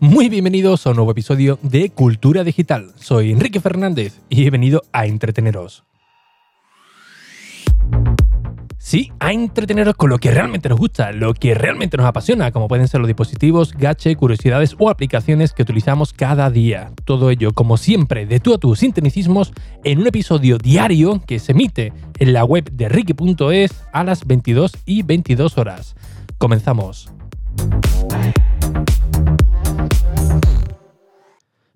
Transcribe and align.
Muy 0.00 0.28
bienvenidos 0.28 0.86
a 0.86 0.90
un 0.90 0.96
nuevo 0.96 1.10
episodio 1.10 1.58
de 1.60 1.90
Cultura 1.90 2.44
Digital. 2.44 2.92
Soy 3.00 3.32
Enrique 3.32 3.58
Fernández 3.58 4.20
y 4.28 4.46
he 4.46 4.50
venido 4.50 4.84
a 4.92 5.06
entreteneros. 5.06 5.82
Sí, 8.78 9.10
a 9.18 9.32
entreteneros 9.32 9.96
con 9.96 10.10
lo 10.10 10.18
que 10.18 10.30
realmente 10.30 10.68
nos 10.68 10.78
gusta, 10.78 11.10
lo 11.10 11.34
que 11.34 11.52
realmente 11.52 11.96
nos 11.96 12.06
apasiona, 12.06 12.52
como 12.52 12.68
pueden 12.68 12.86
ser 12.86 13.00
los 13.00 13.08
dispositivos, 13.08 13.72
gache, 13.72 14.14
curiosidades 14.14 14.76
o 14.78 14.88
aplicaciones 14.88 15.52
que 15.52 15.62
utilizamos 15.62 16.12
cada 16.12 16.48
día. 16.48 16.92
Todo 17.04 17.30
ello, 17.30 17.52
como 17.52 17.76
siempre, 17.76 18.24
de 18.24 18.38
tú 18.38 18.54
a 18.54 18.58
tú 18.58 18.76
sin 18.76 18.92
tecnicismos, 18.92 19.52
en 19.82 19.98
un 19.98 20.06
episodio 20.06 20.58
diario 20.58 21.20
que 21.26 21.40
se 21.40 21.52
emite 21.52 21.92
en 22.20 22.32
la 22.32 22.44
web 22.44 22.70
de 22.70 22.88
Ricky.es 22.88 23.84
a 23.92 24.04
las 24.04 24.24
22 24.24 24.76
y 24.86 25.02
22 25.02 25.58
horas. 25.58 25.96
Comenzamos. 26.38 27.10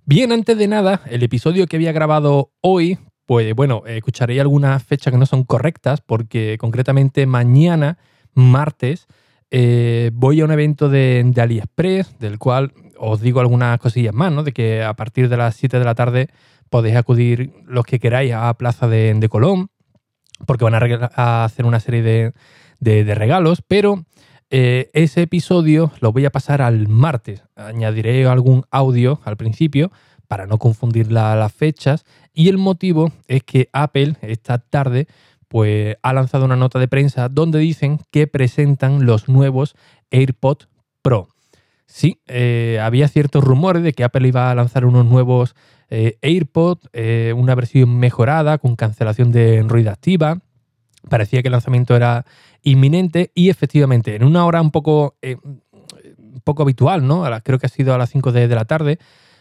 Bien, 0.04 0.32
antes 0.32 0.58
de 0.58 0.66
nada, 0.66 1.00
el 1.08 1.22
episodio 1.22 1.68
que 1.68 1.76
había 1.76 1.92
grabado 1.92 2.50
hoy, 2.60 2.98
pues 3.24 3.54
bueno, 3.54 3.84
escucharé 3.86 4.40
algunas 4.40 4.82
fechas 4.82 5.12
que 5.12 5.18
no 5.18 5.26
son 5.26 5.44
correctas, 5.44 6.00
porque 6.00 6.56
concretamente 6.58 7.24
mañana, 7.24 7.98
martes, 8.34 9.06
eh, 9.52 10.10
voy 10.12 10.40
a 10.40 10.44
un 10.44 10.50
evento 10.50 10.88
de, 10.88 11.32
AliExpress, 11.36 12.18
del 12.18 12.40
cual 12.40 12.72
os 12.98 13.20
digo 13.20 13.38
algunas 13.38 13.78
cosillas 13.78 14.12
más, 14.12 14.32
¿no? 14.32 14.42
De 14.42 14.50
que 14.52 14.82
a 14.82 14.94
partir 14.94 15.28
de 15.28 15.36
las 15.36 15.54
7 15.54 15.78
de 15.78 15.84
la 15.84 15.94
tarde 15.94 16.28
podéis 16.68 16.96
acudir 16.96 17.52
los 17.64 17.84
que 17.84 18.00
queráis 18.00 18.32
a 18.32 18.52
Plaza 18.54 18.88
de, 18.88 19.28
Colón, 19.30 19.68
porque 20.46 20.64
van 20.64 20.74
a, 20.74 21.44
hacer 21.44 21.64
una 21.64 21.78
serie 21.78 22.32
de, 22.80 23.14
regalos, 23.14 23.62
pero 23.68 24.04
eh, 24.54 24.90
ese 24.92 25.22
episodio 25.22 25.92
lo 26.00 26.12
voy 26.12 26.26
a 26.26 26.30
pasar 26.30 26.60
al 26.60 26.86
martes. 26.86 27.42
Añadiré 27.56 28.26
algún 28.26 28.64
audio 28.70 29.18
al 29.24 29.38
principio 29.38 29.90
para 30.28 30.46
no 30.46 30.58
confundir 30.58 31.10
las 31.10 31.50
fechas. 31.54 32.04
Y 32.34 32.50
el 32.50 32.58
motivo 32.58 33.12
es 33.28 33.44
que 33.44 33.70
Apple 33.72 34.16
esta 34.20 34.58
tarde 34.58 35.06
pues, 35.48 35.96
ha 36.02 36.12
lanzado 36.12 36.44
una 36.44 36.56
nota 36.56 36.78
de 36.78 36.86
prensa 36.86 37.30
donde 37.30 37.60
dicen 37.60 37.98
que 38.10 38.26
presentan 38.26 39.06
los 39.06 39.26
nuevos 39.26 39.74
AirPods 40.10 40.68
Pro. 41.00 41.28
Sí, 41.86 42.20
eh, 42.26 42.78
había 42.82 43.08
ciertos 43.08 43.42
rumores 43.42 43.82
de 43.82 43.94
que 43.94 44.04
Apple 44.04 44.28
iba 44.28 44.50
a 44.50 44.54
lanzar 44.54 44.84
unos 44.84 45.06
nuevos 45.06 45.54
eh, 45.88 46.18
AirPods, 46.20 46.90
una 47.34 47.54
versión 47.54 47.98
mejorada 47.98 48.58
con 48.58 48.76
cancelación 48.76 49.32
de 49.32 49.62
ruido 49.62 49.90
activa. 49.90 50.42
Parecía 51.08 51.42
que 51.42 51.48
el 51.48 51.52
lanzamiento 51.52 51.96
era 51.96 52.24
inminente 52.62 53.32
y 53.34 53.50
efectivamente 53.50 54.14
en 54.14 54.24
una 54.24 54.46
hora 54.46 54.60
un 54.60 54.70
poco, 54.70 55.16
eh, 55.22 55.36
poco 56.44 56.62
habitual, 56.62 57.06
¿no? 57.06 57.24
creo 57.42 57.58
que 57.58 57.66
ha 57.66 57.68
sido 57.68 57.94
a 57.94 57.98
las 57.98 58.10
5 58.10 58.32
de, 58.32 58.48
la 58.48 58.64
tarde, 58.64 58.98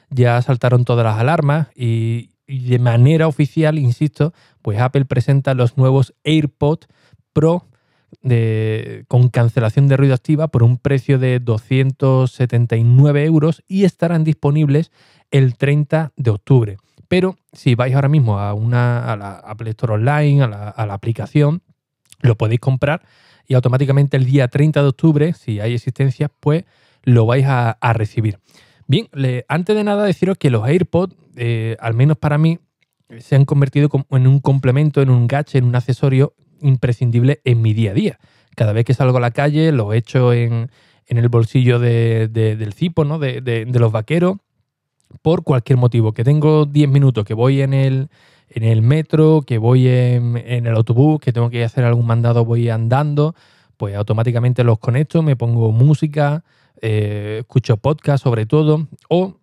ya 0.09 0.42
saltaron 0.42 0.86
todas 0.86 1.06
las 1.06 1.20
alarmas 1.20 1.68
y, 1.76 2.31
de 2.48 2.80
manera 2.80 3.28
oficial, 3.28 3.80
insisto, 3.80 4.34
pues 4.62 4.80
Apple 4.80 5.06
presenta 5.06 5.53
los 5.53 5.78
nuevos 5.78 6.14
AirPods 6.23 6.88
Pro 7.31 7.66
de, 8.22 9.06
con 9.08 9.30
cancelación 9.30 9.88
de 9.88 9.96
ruido 9.96 10.14
activa 10.14 10.50
por 10.50 10.64
un 10.64 10.78
precio 10.78 11.18
de 11.18 11.40
279 11.40 13.23
euros 13.23 13.64
y 13.68 13.86
estarán 13.86 14.25
disponibles 14.25 14.92
el 15.31 15.56
30 15.56 16.12
de 16.18 16.30
octubre. 16.30 16.78
Pero 17.12 17.36
si 17.52 17.76
vais 17.76 17.94
ahora 17.94 18.08
mismo 18.08 18.40
a, 18.40 18.54
una, 18.54 19.12
a 19.12 19.17
la 19.17 19.34
Apple 19.40 19.72
Store 19.72 19.95
Online, 19.95 20.44
a 20.44 20.48
la, 20.48 20.94
aplicación, 20.94 21.62
lo 22.22 22.38
podéis 22.38 22.62
comprar 22.62 23.02
y 23.45 23.53
automáticamente 23.53 24.16
el 24.16 24.23
día 24.23 24.48
30 24.48 24.81
de 24.81 24.88
octubre, 24.88 25.34
si 25.34 25.59
hay 25.59 25.73
existencia, 25.73 26.31
pues 26.40 26.64
lo 27.03 27.26
vais 27.26 27.45
a, 27.45 27.76
recibir. 27.96 28.40
Bien, 28.88 29.09
antes 29.50 29.75
de 29.75 29.84
nada 29.84 30.06
deciros 30.06 30.38
que 30.38 30.50
los 30.50 30.66
AirPods, 30.66 31.13
eh, 31.35 31.75
al 31.81 31.96
menos 31.96 32.16
para 32.16 32.38
mí, 32.38 32.59
se 33.19 33.35
han 33.35 33.44
convertido 33.44 33.90
en 34.12 34.25
un 34.25 34.40
complemento, 34.40 35.02
en 35.02 35.09
un 35.09 35.28
gadget, 35.28 35.56
en 35.56 35.66
un 35.66 35.75
accesorio 35.75 36.34
imprescindible 36.62 37.41
en 37.44 37.62
mi 37.62 37.74
día 37.74 37.91
a 37.91 37.94
día. 37.94 38.19
Cada 38.56 38.72
vez 38.72 38.85
que 38.85 38.94
salgo 38.94 39.18
a 39.18 39.22
la 39.22 39.31
calle 39.31 39.74
lo 39.74 39.91
echo 39.91 40.31
en, 40.31 40.72
en 41.08 41.18
el 41.18 41.28
bolsillo 41.28 41.78
del 41.78 42.74
cipo, 42.74 43.03
¿no? 43.03 43.19
de, 43.19 43.41
de 43.41 43.80
los 43.80 43.91
vaqueros, 43.91 44.38
por 45.22 45.44
cualquier 45.44 45.77
motivo. 45.77 46.13
Que 46.13 46.23
tengo 46.23 46.66
10 46.66 46.89
minutos, 46.89 47.25
que 47.25 47.33
voy 47.33 47.61
en 47.61 47.73
el, 47.73 48.09
en 48.49 48.63
el 48.63 48.81
metro, 48.81 49.44
que 49.45 49.57
voy 49.57 49.88
en, 49.88 50.35
el 50.35 50.75
autobús, 50.75 51.19
que 51.19 51.33
tengo 51.33 51.49
que 51.49 51.63
hacer 51.63 51.83
algún 51.83 52.05
mandado, 52.05 52.45
voy 52.45 52.69
andando, 52.69 53.35
pues 53.77 53.95
automáticamente 53.95 54.63
los 54.63 54.79
conecto, 54.79 55.22
me 55.22 55.35
pongo 55.35 55.72
música, 55.72 56.44
eh, 56.81 57.38
escucho 57.41 57.77
podcast 57.77 58.23
sobre 58.23 58.45
todo, 58.45 58.88
o 59.09 59.38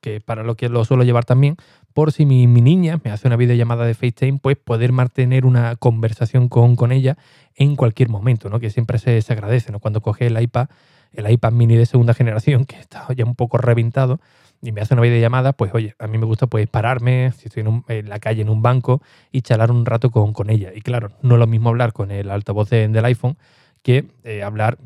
que 0.00 0.20
para 0.20 0.42
lo 0.42 0.54
que 0.54 0.68
lo 0.68 0.84
suelo 0.84 1.02
llevar 1.02 1.24
también, 1.24 1.56
por 1.94 2.12
si 2.12 2.26
mi, 2.26 2.46
niña 2.46 3.00
me 3.04 3.10
hace 3.10 3.28
una 3.28 3.36
videollamada 3.36 3.86
de 3.86 3.94
FaceTime, 3.94 4.38
pues 4.42 4.56
poder 4.56 4.92
mantener 4.92 5.46
una 5.46 5.76
conversación 5.76 6.48
con, 6.48 6.76
con 6.76 6.92
ella 6.92 7.16
en 7.54 7.76
cualquier 7.76 8.08
momento, 8.08 8.50
¿no? 8.50 8.58
Que 8.58 8.68
siempre 8.68 8.98
se, 8.98 9.22
se 9.22 9.32
agradece, 9.32 9.70
¿no? 9.70 9.78
Cuando 9.78 10.00
coge 10.00 10.26
el 10.26 10.40
iPad, 10.40 10.66
el 11.14 11.30
iPad 11.30 11.52
mini 11.52 11.76
de 11.76 11.86
segunda 11.86 12.14
generación, 12.14 12.64
que 12.64 12.76
está 12.76 13.06
ya 13.14 13.24
un 13.24 13.34
poco 13.34 13.58
reventado, 13.58 14.20
y 14.62 14.72
me 14.72 14.80
hace 14.80 14.94
una 14.94 15.02
videollamada, 15.02 15.52
pues 15.52 15.74
oye, 15.74 15.94
a 15.98 16.06
mí 16.06 16.16
me 16.16 16.24
gusta 16.24 16.46
pues 16.46 16.66
pararme, 16.68 17.32
si 17.36 17.48
estoy 17.48 17.64
en, 17.88 18.08
la 18.08 18.18
calle 18.18 18.42
en 18.42 18.48
un 18.48 18.62
banco 18.62 19.02
y 19.30 19.42
charlar 19.42 19.70
un 19.70 19.84
rato 19.84 20.10
con, 20.10 20.32
con, 20.32 20.48
ella. 20.48 20.72
Y 20.74 20.80
claro, 20.80 21.10
no 21.20 21.34
es 21.34 21.38
lo 21.38 21.46
mismo 21.46 21.68
hablar 21.68 21.92
con 21.92 22.10
el 22.10 22.30
altavoz 22.30 22.70
del 22.70 23.04
iPhone 23.04 23.36
que 23.82 24.06
eh, 24.24 24.42
hablar 24.42 24.78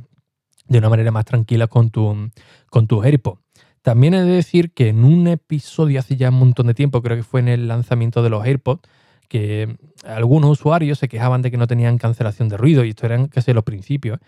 de 0.66 0.78
una 0.78 0.88
manera 0.88 1.10
más 1.10 1.24
tranquila 1.24 1.66
con 1.68 1.90
tu, 1.90 2.30
con 2.70 2.88
AirPods. 3.04 3.40
También 3.82 4.14
he 4.14 4.22
de 4.22 4.32
decir 4.32 4.72
que 4.72 4.88
en 4.88 5.04
un 5.04 5.28
episodio 5.28 6.00
hace 6.00 6.16
ya 6.16 6.28
un 6.28 6.38
montón 6.40 6.66
de 6.66 6.74
tiempo, 6.74 7.00
creo 7.00 7.16
que 7.16 7.22
fue 7.22 7.40
en 7.40 7.48
el 7.48 7.68
lanzamiento 7.68 8.22
de 8.22 8.30
los 8.30 8.44
AirPods, 8.44 8.82
que 9.28 9.76
algunos 10.04 10.50
usuarios 10.50 10.98
se 10.98 11.08
quejaban 11.08 11.42
de 11.42 11.50
que 11.50 11.56
no 11.56 11.66
tenían 11.66 11.98
cancelación 11.98 12.48
de 12.48 12.56
ruido 12.56 12.84
y 12.84 12.90
esto 12.90 13.06
eran 13.06 13.28
casi 13.28 13.52
los 13.52 13.64
principios. 13.64 14.18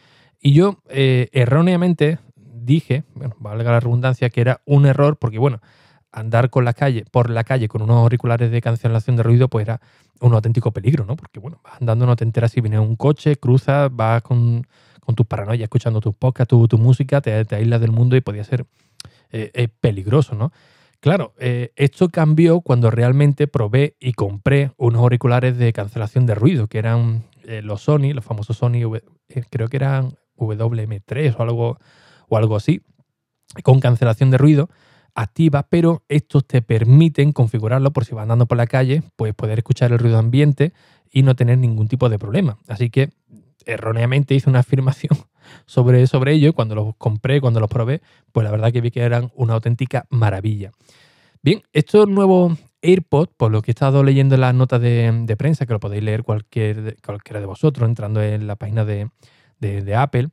Y 0.40 0.52
yo 0.52 0.78
eh, 0.88 1.28
erróneamente 1.32 2.18
dije, 2.36 3.04
bueno, 3.14 3.34
valga 3.38 3.72
la 3.72 3.80
redundancia, 3.80 4.30
que 4.30 4.40
era 4.40 4.60
un 4.64 4.86
error 4.86 5.16
porque, 5.16 5.38
bueno, 5.38 5.60
andar 6.12 6.50
con 6.50 6.64
la 6.64 6.72
calle, 6.72 7.04
por 7.10 7.30
la 7.30 7.44
calle 7.44 7.68
con 7.68 7.82
unos 7.82 7.96
auriculares 7.96 8.50
de 8.50 8.60
cancelación 8.60 9.16
de 9.16 9.22
ruido, 9.22 9.48
pues 9.48 9.66
era 9.66 9.80
un 10.20 10.34
auténtico 10.34 10.72
peligro, 10.72 11.04
¿no? 11.04 11.16
Porque, 11.16 11.40
bueno, 11.40 11.60
vas 11.62 11.80
andando, 11.80 12.06
no 12.06 12.16
te 12.16 12.24
enteras 12.24 12.52
si 12.52 12.60
viene 12.60 12.78
un 12.78 12.96
coche, 12.96 13.36
cruzas, 13.36 13.90
vas 13.92 14.22
con, 14.22 14.66
tus 15.16 15.26
paranoias 15.26 15.64
escuchando 15.64 16.00
tus 16.00 16.14
podcasts, 16.14 16.50
tu, 16.50 16.68
tu 16.68 16.78
música, 16.78 17.20
te, 17.20 17.44
te, 17.44 17.56
aíslas 17.56 17.80
del 17.80 17.90
mundo 17.90 18.14
y 18.14 18.20
podía 18.20 18.44
ser 18.44 18.64
eh, 19.32 19.68
peligroso, 19.80 20.36
¿no? 20.36 20.52
Claro, 21.00 21.32
eh, 21.38 21.72
esto 21.76 22.10
cambió 22.10 22.60
cuando 22.60 22.90
realmente 22.90 23.46
probé 23.46 23.96
y 23.98 24.12
compré 24.12 24.72
unos 24.76 25.00
auriculares 25.00 25.56
de 25.56 25.72
cancelación 25.72 26.26
de 26.26 26.34
ruido, 26.34 26.66
que 26.66 26.78
eran 26.78 27.24
eh, 27.44 27.62
los 27.62 27.80
Sony, 27.80 28.12
los 28.12 28.22
famosos 28.22 28.58
Sony, 28.58 28.82
creo 29.48 29.68
que 29.68 29.76
eran 29.78 30.14
WM3 30.46 31.36
o 31.38 31.42
algo, 31.42 31.78
o 32.28 32.36
algo 32.36 32.56
así, 32.56 32.82
con 33.62 33.80
cancelación 33.80 34.30
de 34.30 34.38
ruido 34.38 34.68
activa, 35.14 35.66
pero 35.68 36.02
estos 36.08 36.46
te 36.46 36.62
permiten 36.62 37.32
configurarlo 37.32 37.92
por 37.92 38.04
si 38.04 38.14
vas 38.14 38.22
andando 38.22 38.46
por 38.46 38.56
la 38.56 38.66
calle, 38.66 39.02
pues 39.16 39.34
poder 39.34 39.58
escuchar 39.58 39.92
el 39.92 39.98
ruido 39.98 40.18
ambiente 40.18 40.72
y 41.10 41.22
no 41.22 41.34
tener 41.34 41.58
ningún 41.58 41.88
tipo 41.88 42.08
de 42.08 42.18
problema. 42.18 42.58
Así 42.68 42.90
que 42.90 43.10
erróneamente 43.66 44.34
hice 44.34 44.48
una 44.48 44.60
afirmación 44.60 45.18
sobre, 45.66 46.06
sobre 46.06 46.34
ello 46.34 46.52
cuando 46.52 46.74
los 46.74 46.96
compré, 46.96 47.40
cuando 47.40 47.60
los 47.60 47.68
probé, 47.68 48.00
pues 48.32 48.44
la 48.44 48.50
verdad 48.50 48.72
que 48.72 48.80
vi 48.80 48.90
que 48.90 49.00
eran 49.00 49.30
una 49.34 49.54
auténtica 49.54 50.06
maravilla. 50.10 50.72
Bien, 51.42 51.62
estos 51.72 52.08
nuevos 52.08 52.58
AirPods, 52.82 53.32
por 53.36 53.50
lo 53.50 53.62
que 53.62 53.70
he 53.70 53.72
estado 53.72 54.02
leyendo 54.02 54.34
en 54.34 54.42
las 54.42 54.54
notas 54.54 54.80
de, 54.80 55.34
prensa, 55.38 55.66
que 55.66 55.72
lo 55.72 55.80
podéis 55.80 56.02
leer 56.02 56.22
cualquier, 56.22 56.96
cualquiera 57.04 57.40
de 57.40 57.46
vosotros 57.46 57.88
entrando 57.88 58.22
en 58.22 58.46
la 58.46 58.56
página 58.56 58.84
de, 58.84 59.08
de 59.60 59.94
Apple, 59.94 60.30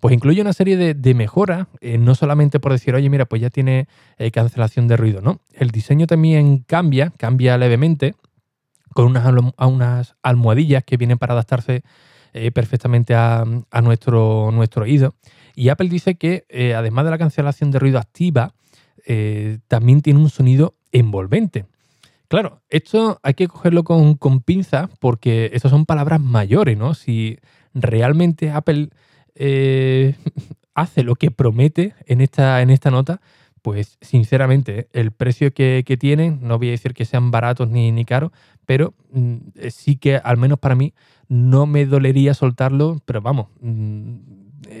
pues 0.00 0.14
incluye 0.14 0.40
una 0.40 0.54
serie 0.54 0.94
de, 0.94 1.14
mejoras, 1.14 1.66
eh, 1.82 1.98
no 1.98 2.14
solamente 2.14 2.58
por 2.58 2.72
decir, 2.72 2.94
oye, 2.94 3.10
mira, 3.10 3.26
pues 3.26 3.42
ya 3.42 3.50
tiene 3.50 3.86
eh, 4.16 4.30
cancelación 4.30 4.88
de 4.88 4.96
ruido, 4.96 5.20
¿no? 5.20 5.40
El 5.52 5.70
diseño 5.70 6.06
también 6.06 6.64
cambia, 6.66 7.12
cambia 7.18 7.58
levemente, 7.58 8.14
con 8.94 9.06
unas, 9.06 9.52
unas 9.58 10.16
almohadillas 10.22 10.84
que 10.84 10.96
vienen 10.96 11.18
para 11.18 11.34
adaptarse 11.34 11.82
eh, 12.32 12.50
perfectamente 12.50 13.14
a, 13.14 13.44
nuestro, 13.82 14.50
nuestro 14.52 14.84
oído. 14.84 15.14
Y 15.54 15.68
Apple 15.68 15.90
dice 15.90 16.14
que 16.14 16.44
además 16.76 17.04
de 17.04 17.10
la 17.10 17.18
cancelación 17.18 17.70
de 17.70 17.78
ruido 17.78 17.98
activa, 17.98 18.54
también 19.68 20.00
tiene 20.00 20.20
un 20.20 20.30
sonido 20.30 20.74
envolvente. 20.92 21.66
Claro, 22.28 22.62
esto 22.68 23.18
hay 23.22 23.34
que 23.34 23.48
cogerlo 23.48 23.84
con, 23.84 24.14
con 24.14 24.40
pinzas 24.40 24.88
porque 25.00 25.50
estas 25.52 25.70
son 25.70 25.84
palabras 25.84 26.20
mayores, 26.20 26.78
¿no? 26.78 26.94
Si 26.94 27.38
realmente 27.74 28.50
Apple 28.50 28.90
eh, 29.34 30.14
hace 30.74 31.02
lo 31.02 31.14
que 31.14 31.30
promete 31.30 31.94
en 32.06 32.20
esta, 32.20 32.62
en 32.62 32.70
esta 32.70 32.90
nota, 32.90 33.20
pues 33.62 33.98
sinceramente 34.00 34.88
el 34.92 35.12
precio 35.12 35.52
que, 35.52 35.84
tienen, 35.98 36.40
no 36.42 36.58
voy 36.58 36.68
a 36.68 36.72
decir 36.72 36.94
que 36.94 37.04
sean 37.04 37.30
baratos 37.30 37.68
ni, 37.68 37.92
ni 37.92 38.04
caros, 38.04 38.32
pero 38.64 38.94
mm, 39.12 39.36
sí 39.70 39.96
que 39.96 40.16
al 40.16 40.36
menos 40.36 40.58
para 40.58 40.74
mí 40.74 40.94
no 41.28 41.66
me 41.66 41.86
dolería 41.86 42.34
soltarlo, 42.34 43.00
pero 43.04 43.20
vamos, 43.20 43.48
mm, 43.60 44.16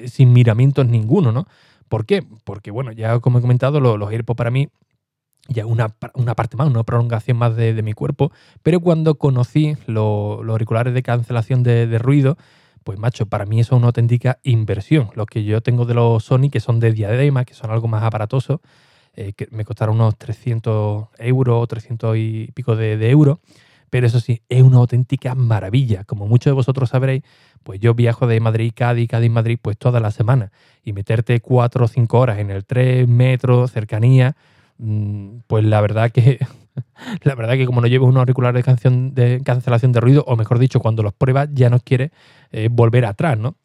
sin 0.06 0.32
miramientos 0.32 0.86
ninguno, 0.86 1.32
¿no? 1.32 1.46
¿Por 1.88 2.06
qué? 2.06 2.24
Porque, 2.44 2.70
bueno, 2.70 2.92
ya 2.92 3.18
como 3.18 3.38
he 3.38 3.42
comentado, 3.42 3.80
los, 3.80 3.98
los 3.98 4.10
AirPods 4.10 4.36
para 4.36 4.50
mí 4.50 4.68
ya 5.48 5.66
una, 5.66 5.94
una 6.14 6.34
parte 6.34 6.56
más, 6.56 6.68
una 6.68 6.84
prolongación 6.84 7.36
más 7.36 7.56
de, 7.56 7.82
mi 7.82 7.92
cuerpo, 7.92 8.32
pero 8.62 8.80
cuando 8.80 9.16
conocí 9.16 9.76
los 9.86 10.48
auriculares 10.48 10.94
de 10.94 11.02
cancelación 11.02 11.62
de, 11.62 11.98
ruido, 11.98 12.36
pues 12.90 12.98
macho, 12.98 13.26
para 13.26 13.46
mí 13.46 13.60
eso 13.60 13.76
es 13.76 13.78
una 13.78 13.86
auténtica 13.86 14.40
inversión. 14.42 15.10
Los 15.14 15.28
que 15.28 15.44
yo 15.44 15.60
tengo 15.60 15.84
de 15.84 15.94
los 15.94 16.24
Sony, 16.24 16.50
que 16.50 16.58
son 16.58 16.80
de 16.80 16.90
diadema, 16.90 17.44
que 17.44 17.54
son 17.54 17.70
algo 17.70 17.86
más 17.86 18.02
aparatosos, 18.02 18.58
eh, 19.14 19.32
que 19.32 19.46
me 19.52 19.64
costaron 19.64 19.94
unos 19.94 20.18
300 20.18 21.06
euros, 21.18 21.68
300 21.68 22.16
y 22.16 22.50
pico 22.52 22.74
de, 22.74 23.08
euros, 23.08 23.38
pero 23.90 24.08
eso 24.08 24.18
sí, 24.18 24.42
es 24.48 24.62
una 24.62 24.78
auténtica 24.78 25.36
maravilla. 25.36 26.02
Como 26.02 26.26
muchos 26.26 26.50
de 26.50 26.54
vosotros 26.56 26.90
sabréis, 26.90 27.22
pues 27.62 27.78
yo 27.78 27.94
viajo 27.94 28.26
de 28.26 28.40
Madrid, 28.40 28.72
Cádiz, 28.74 29.08
Cádiz, 29.08 29.30
Madrid, 29.30 29.60
pues 29.62 29.78
toda 29.78 30.00
la 30.00 30.10
semana. 30.10 30.50
Y 30.82 30.92
meterte 30.92 31.40
cuatro 31.40 31.84
o 31.84 31.88
cinco 31.88 32.18
horas 32.18 32.40
en 32.40 32.50
el 32.50 32.64
tren, 32.64 33.16
metro, 33.16 33.68
cercanía, 33.68 34.34
Mm, 34.82 35.40
pues 35.46 35.62
la 35.64 35.80
verdad 35.82 36.10
que 36.10 36.38
la 37.22 37.34
verdad 37.34 37.54
que 37.54 37.66
como 37.66 37.80
no 37.80 37.86
lleves 37.86 38.08
unos 38.08 38.20
auriculares 38.20 38.60
de, 38.60 38.64
canción, 38.64 39.14
de 39.14 39.40
cancelación 39.44 39.92
de 39.92 40.00
ruido, 40.00 40.24
o 40.26 40.36
mejor 40.36 40.58
dicho, 40.58 40.80
cuando 40.80 41.02
los 41.02 41.12
pruebas 41.12 41.48
ya 41.52 41.70
no 41.70 41.80
quieres 41.80 42.10
eh, 42.52 42.68
volver 42.70 43.04
atrás, 43.04 43.38
¿no? 43.38 43.56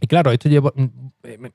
Y 0.00 0.06
claro, 0.06 0.32
esto 0.32 0.48
lleva, 0.48 0.72
mm, 0.74 0.84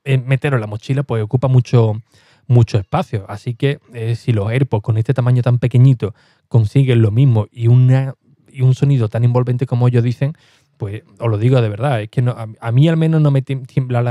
eh, 0.04 0.18
meterlo 0.18 0.56
en 0.56 0.62
la 0.62 0.66
mochila 0.66 1.02
pues 1.02 1.22
ocupa 1.22 1.48
mucho, 1.48 2.00
mucho 2.46 2.78
espacio. 2.78 3.24
Así 3.28 3.54
que 3.54 3.78
eh, 3.94 4.16
si 4.16 4.32
los 4.32 4.50
AirPods 4.50 4.82
con 4.82 4.98
este 4.98 5.14
tamaño 5.14 5.42
tan 5.42 5.58
pequeñito 5.58 6.14
consiguen 6.48 7.02
lo 7.02 7.10
mismo 7.10 7.46
y, 7.50 7.68
una, 7.68 8.14
y 8.48 8.62
un 8.62 8.74
sonido 8.74 9.08
tan 9.08 9.24
envolvente 9.24 9.66
como 9.66 9.88
ellos 9.88 10.02
dicen, 10.02 10.34
pues 10.76 11.02
os 11.18 11.30
lo 11.30 11.36
digo 11.38 11.60
de 11.60 11.68
verdad, 11.68 12.00
es 12.00 12.08
que 12.08 12.24
a, 12.26 12.72
mí 12.72 12.88
al 12.88 12.96
menos 12.96 13.20
no 13.20 13.30
me 13.30 13.42
tiembla 13.42 14.02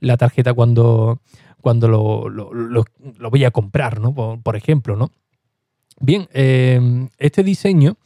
la, 0.00 0.16
tarjeta 0.16 0.54
cuando, 0.54 1.20
cuando 1.60 1.88
lo, 1.88 3.30
voy 3.30 3.44
a 3.44 3.50
comprar, 3.50 4.00
¿no? 4.00 4.14
Por, 4.42 4.56
ejemplo, 4.56 4.96
¿no? 4.96 5.12
Bien, 6.00 6.28
eh, 6.32 7.08
este 7.18 7.42
diseño 7.42 7.96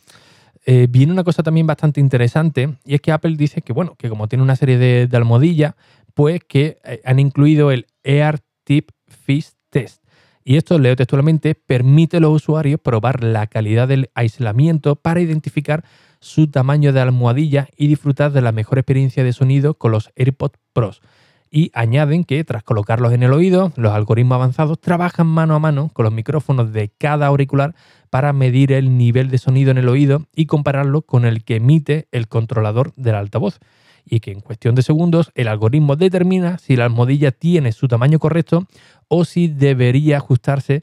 eh, 0.64 0.86
viene 0.88 1.12
una 1.12 1.24
cosa 1.24 1.42
también 1.42 1.66
bastante 1.66 2.00
interesante 2.00 2.76
y 2.84 2.94
es 2.94 3.00
que 3.00 3.12
Apple 3.12 3.34
dice 3.36 3.62
que, 3.62 3.72
bueno, 3.72 3.94
que 3.96 4.08
como 4.08 4.28
tiene 4.28 4.44
una 4.44 4.56
serie 4.56 4.78
de, 4.78 5.06
de 5.06 5.16
almohadillas, 5.16 5.74
pues 6.14 6.40
que 6.46 6.78
eh, 6.84 7.00
han 7.04 7.18
incluido 7.18 7.70
el 7.70 7.86
Air 8.04 8.40
Tip 8.64 8.90
Fist 9.06 9.56
Test. 9.70 10.04
Y 10.44 10.56
esto, 10.56 10.78
leo 10.78 10.96
textualmente, 10.96 11.54
permite 11.54 12.16
a 12.16 12.20
los 12.20 12.34
usuarios 12.34 12.80
probar 12.80 13.22
la 13.22 13.46
calidad 13.46 13.88
del 13.88 14.10
aislamiento 14.14 14.96
para 14.96 15.20
identificar 15.20 15.84
su 16.20 16.48
tamaño 16.48 16.92
de 16.92 17.00
almohadilla 17.00 17.68
y 17.76 17.88
disfrutar 17.88 18.32
de 18.32 18.40
la 18.40 18.52
mejor 18.52 18.78
experiencia 18.78 19.24
de 19.24 19.32
sonido 19.32 19.74
con 19.74 19.92
los 19.92 20.10
AirPods 20.16 20.58
Pros 20.72 21.02
y 21.50 21.70
añaden 21.74 22.24
que 22.24 22.44
tras 22.44 22.62
colocarlos 22.62 23.12
en 23.12 23.22
el 23.22 23.32
oído, 23.32 23.72
los 23.76 23.92
algoritmos 23.92 24.36
avanzados 24.36 24.80
trabajan 24.80 25.26
mano 25.26 25.54
a 25.54 25.58
mano 25.58 25.90
con 25.92 26.04
los 26.04 26.12
micrófonos 26.12 26.72
de 26.72 26.90
cada 26.90 27.26
auricular 27.26 27.74
para 28.08 28.32
medir 28.32 28.72
el 28.72 28.96
nivel 28.96 29.30
de 29.30 29.38
sonido 29.38 29.70
en 29.70 29.78
el 29.78 29.88
oído 29.88 30.26
y 30.34 30.46
compararlo 30.46 31.02
con 31.02 31.24
el 31.24 31.44
que 31.44 31.56
emite 31.56 32.06
el 32.12 32.28
controlador 32.28 32.92
del 32.94 33.16
altavoz. 33.16 33.58
Y 34.04 34.20
que 34.20 34.32
en 34.32 34.40
cuestión 34.40 34.74
de 34.74 34.82
segundos 34.82 35.30
el 35.34 35.48
algoritmo 35.48 35.96
determina 35.96 36.58
si 36.58 36.76
la 36.76 36.84
almohadilla 36.84 37.32
tiene 37.32 37.72
su 37.72 37.86
tamaño 37.86 38.18
correcto 38.18 38.66
o 39.08 39.24
si 39.24 39.48
debería 39.48 40.16
ajustarse 40.16 40.82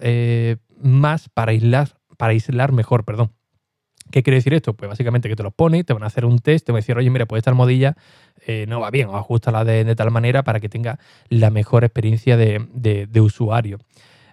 eh, 0.00 0.56
más 0.80 1.28
para 1.28 1.52
aislar, 1.52 1.96
para 2.16 2.32
aislar 2.32 2.72
mejor. 2.72 3.04
Perdón. 3.04 3.37
¿Qué 4.10 4.22
quiere 4.22 4.36
decir 4.36 4.54
esto? 4.54 4.74
Pues 4.74 4.88
básicamente 4.88 5.28
que 5.28 5.36
te 5.36 5.42
los 5.42 5.52
pone, 5.52 5.84
te 5.84 5.92
van 5.92 6.02
a 6.02 6.06
hacer 6.06 6.24
un 6.24 6.38
test, 6.38 6.66
te 6.66 6.72
van 6.72 6.78
a 6.78 6.80
decir, 6.80 6.96
oye, 6.96 7.10
mira, 7.10 7.26
pues 7.26 7.40
esta 7.40 7.50
almohadilla 7.50 7.96
eh, 8.46 8.66
no 8.68 8.80
va 8.80 8.90
bien, 8.90 9.08
o 9.08 9.16
ajustala 9.16 9.64
de, 9.64 9.84
de, 9.84 9.96
tal 9.96 10.10
manera 10.10 10.42
para 10.42 10.60
que 10.60 10.68
tenga 10.68 10.98
la 11.28 11.50
mejor 11.50 11.84
experiencia 11.84 12.36
de, 12.36 13.08
usuario. 13.20 13.78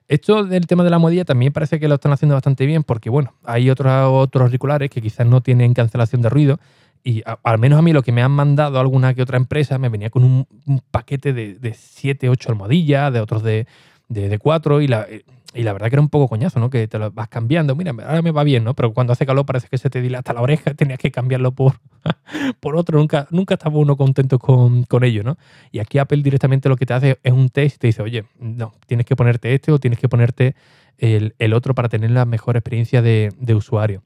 Esto 0.08 0.44
del 0.44 0.68
tema 0.68 0.84
de 0.84 0.92
la 0.92 0.98
almohadilla 0.98 1.26
también 1.26 1.52
parece 1.52 1.80
que 1.80 1.88
lo 1.88 1.96
están 1.96 2.12
haciendo 2.12 2.36
bastante 2.36 2.66
bien 2.66 2.84
porque, 2.84 3.10
bueno, 3.10 3.34
hay 3.44 3.70
otros, 3.70 3.92
otros 4.10 4.44
auriculares 4.44 4.90
que 4.90 5.02
quizás 5.02 5.26
no 5.26 5.42
tienen 5.42 5.74
cancelación 5.74 6.22
de 6.22 6.30
ruido 6.30 6.60
y 7.04 7.24
al 7.44 7.60
menos 7.60 7.80
a 7.80 7.82
mí 7.82 7.92
lo 7.94 8.02
que 8.02 8.12
me 8.12 8.22
han 8.22 8.32
mandado 8.32 8.80
alguna 8.80 9.14
que 9.14 9.22
otra 9.22 9.38
empresa 9.38 9.78
me 9.78 9.90
venía 9.90 10.10
con 10.10 10.24
un, 10.24 10.82
paquete 10.92 11.34
de 11.34 11.74
7, 11.74 12.30
8 12.30 12.50
almohadillas, 12.50 13.14
de 13.14 13.20
otros 13.20 13.44
de, 13.44 13.68
de, 14.10 14.40
4 14.40 14.82
y 14.82 14.88
la, 14.88 15.08
y 15.56 15.64
la 15.64 15.74
verdad 15.74 15.90
que 15.90 15.96
era 15.96 16.02
un 16.02 16.10
poco 16.10 16.28
coñazo, 16.28 16.60
¿no? 16.60 16.70
Que 16.70 16.88
te 16.88 17.00
lo 17.00 17.12
vas 17.12 17.30
cambiando. 17.30 17.76
Mira, 17.76 17.92
ahora 17.92 18.22
me 18.22 18.32
va 18.32 18.44
bien, 18.44 18.64
¿no? 18.64 18.74
Pero 18.74 18.94
cuando 18.94 19.14
hace 19.14 19.26
calor 19.26 19.46
parece 19.46 19.68
que 19.70 19.78
se 19.78 19.90
te 19.90 20.02
dilata 20.02 20.34
la 20.34 20.42
oreja, 20.42 20.74
tenías 20.76 21.00
que 21.00 21.12
cambiarlo 21.12 21.54
por, 21.54 21.80
por 22.60 22.76
otro. 22.76 23.00
Nunca, 23.00 23.28
nunca 23.32 23.56
estaba 23.56 23.78
uno 23.78 23.96
contento 23.96 24.38
con, 24.38 24.84
con 24.84 25.04
ello, 25.04 25.24
¿no? 25.24 25.38
Y 25.72 25.80
aquí 25.80 25.98
Apple 25.98 26.22
directamente 26.22 26.68
lo 26.68 26.76
que 26.76 26.86
te 26.86 26.94
hace 26.94 27.20
es 27.24 27.34
un 27.34 27.50
test 27.50 27.78
y 27.78 27.80
te 27.80 27.88
dice, 27.88 28.02
oye, 28.02 28.26
no, 28.38 28.74
tienes 28.86 29.06
que 29.06 29.16
ponerte 29.16 29.54
este 29.54 29.72
o 29.72 29.80
tienes 29.80 29.98
que 29.98 30.10
ponerte 30.10 30.56
el, 30.98 31.54
otro 31.54 31.74
para 31.74 31.90
tener 31.90 32.12
la 32.12 32.26
mejor 32.26 32.58
experiencia 32.58 33.02
de, 33.02 33.34
usuario. 33.56 34.04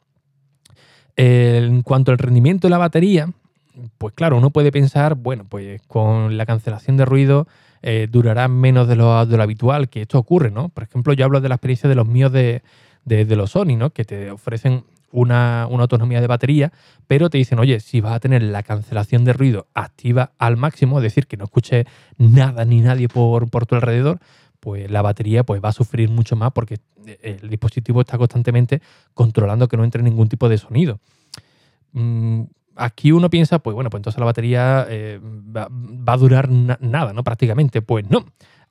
En 1.15 1.81
cuanto 1.81 2.11
al 2.11 2.17
rendimiento 2.17 2.67
de 2.67 2.71
la 2.71 2.77
batería, 2.77 3.29
pues 3.97 4.13
claro, 4.13 4.37
uno 4.37 4.51
puede 4.51 4.71
pensar, 4.71 5.15
bueno, 5.15 5.45
pues 5.47 5.81
con 5.87 6.37
la 6.37 6.45
cancelación 6.45 6.97
de 6.97 7.05
ruido 7.05 7.47
eh, 7.81 8.07
durará 8.09 8.47
menos 8.47 8.87
de 8.87 8.95
lo, 8.95 9.25
de 9.25 9.37
lo, 9.37 9.43
habitual, 9.43 9.89
que 9.89 10.01
esto 10.01 10.19
ocurre, 10.19 10.51
¿no? 10.51 10.69
Por 10.69 10.83
ejemplo, 10.83 11.13
yo 11.13 11.25
hablo 11.25 11.41
de 11.41 11.49
la 11.49 11.55
experiencia 11.55 11.89
de 11.89 11.95
los 11.95 12.07
míos 12.07 12.31
de, 12.31 12.61
los 13.05 13.51
Sony, 13.51 13.77
¿no? 13.77 13.91
Que 13.91 14.05
te 14.05 14.31
ofrecen 14.31 14.83
una, 15.11 15.63
autonomía 15.63 16.21
de 16.21 16.27
batería, 16.27 16.71
pero 17.07 17.29
te 17.29 17.37
dicen, 17.37 17.59
oye, 17.59 17.79
si 17.79 18.01
vas 18.01 18.13
a 18.13 18.19
tener 18.19 18.43
la 18.43 18.63
cancelación 18.63 19.23
de 19.25 19.33
ruido 19.33 19.67
activa 19.73 20.33
al 20.37 20.57
máximo, 20.57 20.99
es 20.99 21.03
decir, 21.03 21.27
que 21.27 21.37
no 21.37 21.45
escuche 21.45 21.85
nada 22.17 22.65
ni 22.65 22.81
nadie 22.81 23.07
por, 23.07 23.49
por 23.49 23.65
tu 23.65 23.75
alrededor, 23.75 24.19
pues 24.59 24.91
la 24.91 25.01
batería 25.01 25.43
pues, 25.43 25.63
va 25.63 25.69
a 25.69 25.73
sufrir 25.73 26.09
mucho 26.09 26.35
más 26.35 26.51
porque 26.51 26.79
el 27.21 27.49
dispositivo 27.49 28.01
está 28.01 28.17
constantemente 28.17 28.81
controlando 29.13 29.67
que 29.67 29.77
no 29.77 29.83
entre 29.83 30.03
ningún 30.03 30.29
tipo 30.29 30.49
de 30.49 30.57
sonido. 30.57 30.99
Aquí 32.79 33.11
uno 33.11 33.29
piensa, 33.29 33.59
pues 33.59 33.73
bueno, 33.73 33.89
pues 33.89 33.99
entonces 33.99 34.19
la 34.19 34.25
batería 34.25 34.85
eh, 34.89 35.19
va, 35.21 35.67
a 36.05 36.17
durar 36.17 36.49
nada, 36.49 37.13
¿no? 37.13 37.23
Prácticamente. 37.23 37.81
Pues 37.81 38.09
no. 38.09 38.25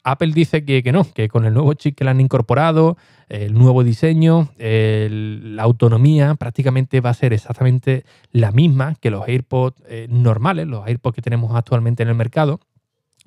Apple 0.05 0.33
dice 0.33 0.65
que, 0.65 0.93
no, 0.93 1.05
que 1.13 1.29
con 1.29 1.45
el 1.45 1.53
nuevo 1.53 1.75
chip 1.75 1.97
que 1.97 2.05
le 2.05 2.11
han 2.11 2.21
incorporado, 2.21 2.97
el 3.29 3.53
nuevo 3.53 3.85
diseño, 3.85 4.49
la 4.59 5.63
autonomía 5.63 6.35
prácticamente 6.37 7.01
va 7.01 7.11
a 7.11 7.15
ser 7.15 7.33
exactamente 7.33 8.05
la 8.33 8.51
misma 8.53 8.95
que 8.95 9.11
los 9.11 9.29
AirPods 9.29 9.83
eh, 9.87 10.07
normales, 10.09 10.67
los 10.67 10.87
AirPods 10.87 11.17
que 11.17 11.23
tenemos 11.23 11.55
actualmente 11.55 12.05
en 12.05 12.09
el 12.09 12.15
mercado. 12.15 12.61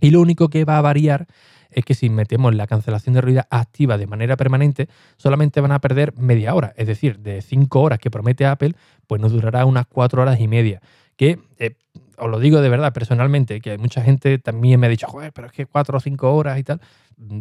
Y 0.01 0.09
lo 0.09 0.19
único 0.19 0.49
que 0.49 0.65
va 0.65 0.77
a 0.77 0.81
variar 0.81 1.27
es 1.71 1.85
que 1.85 1.93
si 1.93 2.09
metemos 2.09 2.53
la 2.53 2.67
cancelación 2.67 3.13
de 3.13 3.21
ruido 3.21 3.43
activa 3.49 3.97
de 3.97 4.07
manera 4.07 4.35
permanente, 4.35 4.89
solamente 5.17 5.61
van 5.61 5.71
a 5.71 5.79
perder 5.79 6.13
media 6.17 6.53
hora. 6.53 6.73
Es 6.75 6.87
decir, 6.87 7.19
de 7.19 7.41
5 7.41 7.81
horas 7.81 7.99
que 7.99 8.11
promete 8.11 8.45
Apple, 8.45 8.73
pues 9.07 9.21
nos 9.21 9.31
durará 9.31 9.65
unas 9.65 9.85
4 9.87 10.21
horas 10.21 10.39
y 10.39 10.47
media. 10.47 10.81
Que 11.15 11.39
eh, 11.59 11.75
os 12.17 12.29
lo 12.29 12.39
digo 12.39 12.61
de 12.61 12.69
verdad, 12.69 12.93
personalmente, 12.93 13.61
que 13.61 13.77
mucha 13.77 14.01
gente 14.01 14.37
también 14.37 14.79
me 14.79 14.87
ha 14.87 14.89
dicho, 14.89 15.07
joder, 15.07 15.31
pero 15.33 15.47
es 15.47 15.53
que 15.53 15.65
4 15.65 15.97
o 15.97 16.01
5 16.01 16.33
horas 16.33 16.59
y 16.59 16.63
tal. 16.63 16.81
Mm, 17.17 17.39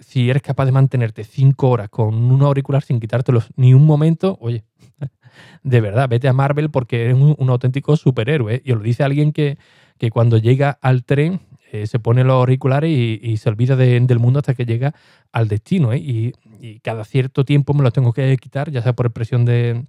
si 0.00 0.30
eres 0.30 0.42
capaz 0.42 0.66
de 0.66 0.72
mantenerte 0.72 1.24
5 1.24 1.68
horas 1.68 1.88
con 1.88 2.14
un 2.14 2.42
auricular 2.42 2.82
sin 2.82 3.00
quitártelos 3.00 3.48
ni 3.56 3.74
un 3.74 3.84
momento, 3.84 4.38
oye, 4.40 4.64
de 5.62 5.80
verdad, 5.80 6.08
vete 6.08 6.28
a 6.28 6.32
Marvel 6.32 6.70
porque 6.70 7.04
eres 7.04 7.16
un, 7.16 7.50
auténtico 7.50 7.96
superhéroe. 7.96 8.62
Y 8.64 8.72
os 8.72 8.78
lo 8.78 8.84
dice 8.84 9.02
alguien 9.02 9.32
que, 9.32 9.58
que 9.98 10.10
cuando 10.10 10.38
llega 10.38 10.78
al 10.80 11.04
tren 11.04 11.40
eh, 11.72 11.86
se 11.86 11.98
pone 11.98 12.22
los 12.22 12.34
auriculares 12.34 12.90
y, 12.90 13.36
se 13.38 13.48
olvida 13.48 13.76
del 13.76 14.18
mundo 14.18 14.40
hasta 14.40 14.52
que 14.52 14.66
llega 14.66 14.94
al 15.32 15.48
destino. 15.48 15.94
¿eh? 15.94 15.96
Y, 15.96 16.32
cada 16.80 17.02
cierto 17.04 17.46
tiempo 17.46 17.72
me 17.72 17.82
los 17.82 17.94
tengo 17.94 18.12
que 18.12 18.36
quitar, 18.36 18.70
ya 18.70 18.82
sea 18.82 18.92
por 18.92 19.10
presión 19.10 19.46
de, 19.46 19.86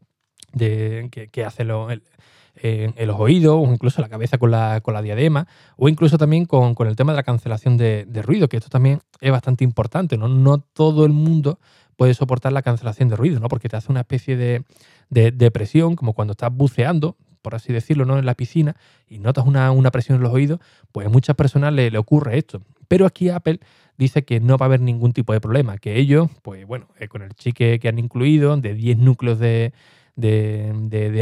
que, 1.32 1.44
hace 1.44 1.64
en, 1.64 3.08
los 3.08 3.20
oídos 3.20 3.58
o 3.58 3.70
incluso 3.70 4.02
la 4.02 4.08
cabeza 4.08 4.38
con 4.38 4.50
la, 4.52 4.80
con 4.80 4.94
la 4.94 5.02
diadema 5.02 5.46
o 5.76 5.90
incluso 5.90 6.18
también 6.18 6.46
con, 6.46 6.74
el 6.88 6.96
tema 6.96 7.12
de 7.12 7.18
la 7.18 7.24
cancelación 7.24 7.76
de, 7.76 8.22
ruido, 8.24 8.48
que 8.48 8.58
esto 8.58 8.70
también 8.70 9.02
es 9.20 9.32
bastante 9.32 9.66
importante. 9.66 10.18
¿no? 10.18 10.30
no 10.30 10.60
todo 10.60 11.06
el 11.06 11.12
mundo 11.12 11.60
puede 11.98 12.14
soportar 12.14 12.54
la 12.54 12.62
cancelación 12.62 13.10
de 13.10 13.18
ruido, 13.18 13.42
¿no? 13.42 13.50
porque 13.50 13.68
te 13.68 13.76
hace 13.76 13.92
una 13.92 14.02
especie 14.02 14.38
de, 14.38 14.64
de 15.10 15.52
presión, 15.52 15.98
como 15.98 16.14
cuando 16.14 16.32
estás 16.32 16.52
buceando, 16.54 17.18
por 17.44 17.54
así 17.54 17.72
decirlo, 17.72 18.06
¿no? 18.06 18.18
en 18.18 18.26
la 18.26 18.34
piscina 18.34 18.76
y 19.08 19.20
notas 19.20 19.46
una, 19.46 19.92
presión 19.92 20.16
en 20.16 20.24
los 20.24 20.34
oídos, 20.34 20.60
pues 20.92 21.06
a 21.06 21.10
muchas 21.10 21.36
personas 21.36 21.72
le, 21.74 21.96
ocurre 21.98 22.40
esto. 22.40 22.64
Pero 22.88 23.06
aquí 23.06 23.30
Apple 23.30 23.60
dice 23.98 24.24
que 24.24 24.40
no 24.40 24.58
va 24.58 24.66
a 24.66 24.68
haber 24.68 24.82
ningún 24.82 25.14
tipo 25.14 25.34
de 25.34 25.42
problema, 25.42 25.78
que 25.78 26.00
ellos, 26.00 26.30
pues 26.42 26.66
bueno, 26.66 26.88
eh, 27.00 27.08
con 27.08 27.22
el 27.22 27.36
chip 27.36 27.56
que, 27.56 27.80
han 27.88 28.00
incluido 28.00 28.58
de 28.58 28.74
10 28.74 28.98
núcleos 28.98 29.38
de, 29.38 29.74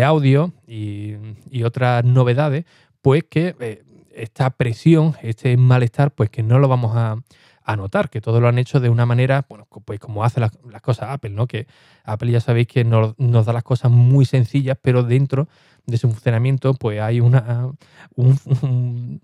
audio 0.06 0.54
y, 0.66 1.64
otras 1.64 2.06
novedades, 2.06 2.66
pues 3.02 3.24
que 3.30 3.56
eh, 3.60 3.84
esta 4.16 4.52
presión, 4.52 5.16
este 5.22 5.58
malestar, 5.58 6.12
pues 6.12 6.30
que 6.30 6.44
no 6.44 6.60
lo 6.60 6.68
vamos 6.68 6.94
a, 6.96 7.18
a 7.64 7.76
notar, 7.76 8.10
que 8.10 8.22
todo 8.22 8.40
lo 8.40 8.48
han 8.48 8.58
hecho 8.58 8.80
de 8.80 8.90
una 8.90 9.06
manera, 9.06 9.46
bueno, 9.50 9.68
pues 9.86 10.00
como 10.00 10.24
hace 10.24 10.40
las, 10.40 10.52
cosas 10.82 11.10
Apple, 11.10 11.32
¿no? 11.32 11.48
Que 11.48 11.68
Apple 12.04 12.32
ya 12.32 12.40
sabéis 12.40 12.68
que 12.68 12.84
nos, 12.84 13.16
da 13.18 13.54
las 13.54 13.64
cosas 13.64 13.92
muy 13.92 14.26
sencillas, 14.26 14.78
pero 14.82 15.04
dentro 15.04 15.48
de 15.86 15.98
su 15.98 16.10
funcionamiento, 16.10 16.74
pues 16.74 17.02
hay 17.02 17.20
una, 17.20 17.72
un, 18.16 19.20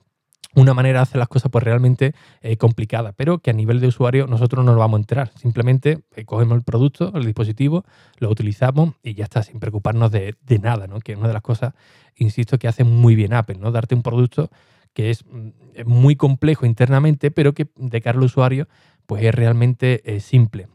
una 0.55 0.73
manera 0.73 0.99
de 0.99 1.03
hacer 1.03 1.17
las 1.17 1.27
cosas 1.27 1.51
pues 1.51 1.63
realmente 1.63 2.13
eh, 2.41 2.57
complicada, 2.57 3.13
pero 3.13 3.39
que 3.39 3.51
a 3.51 3.53
nivel 3.53 3.79
de 3.79 3.87
usuario 3.87 4.25
nosotros 4.27 4.65
no 4.65 4.71
nos 4.71 4.79
vamos 4.79 4.97
a 4.97 5.01
enterar. 5.01 5.31
Simplemente 5.35 5.99
eh, 6.15 6.25
cogemos 6.25 6.57
el 6.57 6.63
producto, 6.63 7.11
el 7.15 7.25
dispositivo, 7.25 7.85
lo 8.17 8.29
utilizamos 8.29 8.95
y 9.03 9.13
ya 9.13 9.25
está, 9.25 9.43
sin 9.43 9.59
preocuparnos 9.59 10.11
de, 10.11 10.35
nada, 10.61 10.87
¿no? 10.87 10.99
Que 10.99 11.11
es 11.11 11.17
una 11.17 11.27
de 11.27 11.33
las 11.33 11.43
cosas, 11.43 11.73
insisto, 12.15 12.57
que 12.57 12.67
hace 12.67 12.83
muy 12.83 13.15
bien 13.15 13.33
Apple, 13.33 13.57
¿no? 13.59 13.71
Darte 13.71 13.93
un 13.93 14.01
producto 14.01 14.49
que 14.97 15.11
es 15.11 15.23
mm, 15.25 15.49
muy 15.85 16.15
complejo 16.15 16.65
internamente, 16.65 17.29
pero 17.29 17.53
que 17.53 17.67
de 17.75 18.01
cara 18.01 18.17
al 18.17 18.23
usuario 18.23 18.67
pues 19.05 19.23
es 19.23 19.35
realmente 19.35 20.01
eh, 20.05 20.19
simple. 20.19 20.69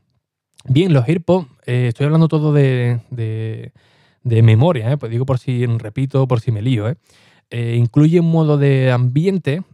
Bien, 0.64 0.92
los 0.92 1.08
AirPods, 1.08 1.48
estoy 1.66 2.06
hablando 2.06 2.28
todo 2.28 2.52
de, 2.52 3.00
de, 3.10 4.42
memoria, 4.42 4.96
pues 4.96 5.10
digo 5.10 5.26
por 5.26 5.40
si 5.40 5.66
repito, 5.66 6.28
por 6.28 6.40
si 6.40 6.52
me 6.52 6.62
lío, 6.62 6.96
incluye 7.50 8.20
un 8.20 8.30
modo 8.30 8.58
de 8.58 8.92
ambiente 8.92 9.64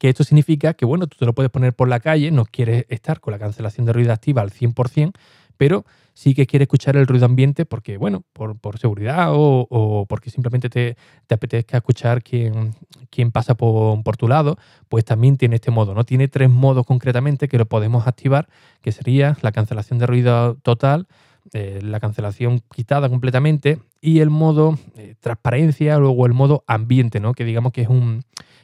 que 0.00 0.08
esto 0.08 0.24
significa 0.24 0.74
que, 0.74 0.84
bueno, 0.84 1.06
tú 1.06 1.16
te 1.16 1.26
lo 1.26 1.32
puedes 1.32 1.52
poner 1.52 1.74
por 1.74 1.88
la 1.88 2.00
calle, 2.00 2.32
no 2.32 2.44
quieres 2.44 2.86
estar 2.88 3.20
con 3.20 3.30
la 3.30 3.38
cancelación 3.38 3.86
de 3.86 3.92
ruido 3.92 4.12
activa 4.12 4.42
al 4.42 4.50
100%, 4.50 5.12
pero 5.56 5.84
sí 6.14 6.34
que 6.34 6.46
quieres 6.46 6.66
escuchar 6.66 6.96
el 6.96 7.06
ruido 7.06 7.26
ambiente 7.26 7.64
porque, 7.64 7.96
bueno, 7.96 8.22
por, 8.32 8.78
seguridad 8.78 9.28
o, 9.32 10.06
porque 10.08 10.30
simplemente 10.30 10.68
te, 10.68 10.96
apetezca 11.30 11.78
escuchar 11.78 12.22
quién, 12.22 12.74
quién 13.10 13.30
pasa 13.32 13.54
por, 13.54 14.16
tu 14.16 14.28
lado, 14.28 14.58
pues 14.88 15.04
también 15.04 15.36
tiene 15.36 15.56
este 15.56 15.70
modo, 15.70 15.94
¿no? 15.94 16.04
Tiene 16.04 16.28
tres 16.28 16.50
modos 16.50 16.86
concretamente 16.86 17.48
que 17.48 17.58
lo 17.58 17.66
podemos 17.66 18.06
activar, 18.06 18.48
que 18.82 18.92
sería 18.92 19.36
la 19.42 19.52
cancelación 19.52 19.98
de 19.98 20.06
ruido 20.06 20.56
total, 20.56 21.06
eh, 21.52 21.80
la 21.82 21.98
cancelación 21.98 22.62
quitada 22.74 23.08
completamente 23.08 23.80
y 24.00 24.20
el 24.20 24.30
modo 24.30 24.78
eh, 24.96 25.14
transparencia, 25.20 25.98
luego 25.98 26.26
el 26.26 26.34
modo 26.34 26.64
ambiente, 26.66 27.20
¿no? 27.20 27.32
Que 27.32 27.44
digamos 27.44 27.72
que 27.72 27.82
es 27.82 27.88
un, 27.88 28.22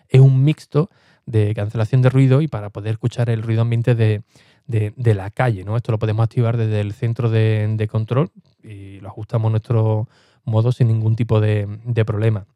es 0.09 0.21
un 0.21 0.45
mixto 0.45 0.91
de 1.27 1.55
cancelación 1.55 2.03
de 2.03 2.09
ruido 2.09 2.41
y 2.41 2.49
para 2.49 2.71
poder 2.71 2.93
escuchar 2.93 3.29
el 3.31 3.43
ruido 3.43 3.63
ambiente 3.63 3.95
de, 3.95 4.23
la 4.69 5.31
calle. 5.31 5.65
¿no? 5.65 5.77
Esto 5.77 5.93
lo 5.93 5.99
podemos 5.99 6.25
activar 6.25 6.57
desde 6.57 6.81
el 6.81 6.93
centro 6.93 7.31
de, 7.31 7.89
control 7.91 8.31
y 8.63 9.01
lo 9.01 9.09
ajustamos 9.09 9.49
a 9.49 9.51
nuestro 9.51 10.09
modo 10.45 10.73
sin 10.73 10.89
ningún 10.89 11.17
tipo 11.17 11.41
de, 11.41 11.67
problema. 12.07 12.47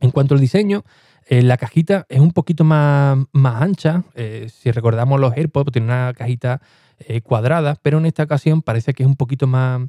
En 0.00 0.10
cuanto 0.10 0.34
al 0.34 0.40
diseño, 0.40 0.84
eh, 1.28 1.42
la 1.42 1.56
cajita 1.56 2.06
es 2.08 2.20
un 2.20 2.32
poquito 2.32 2.64
más, 2.64 3.18
más 3.32 3.62
ancha. 3.62 4.02
Eh, 4.14 4.48
si 4.52 4.72
recordamos 4.72 5.20
los 5.20 5.32
AirPods, 5.36 5.72
tiene 5.72 5.86
una 5.86 6.12
cajita 6.14 6.60
eh, 6.98 7.20
cuadrada, 7.20 7.76
pero 7.80 7.98
en 7.98 8.06
esta 8.06 8.24
ocasión 8.24 8.62
parece 8.62 8.94
que 8.94 9.04
es 9.04 9.06
un 9.06 9.16
poquito 9.16 9.46
más, 9.46 9.80